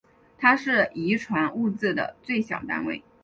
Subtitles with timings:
[0.39, 3.03] 它是遗传物质的最小单位。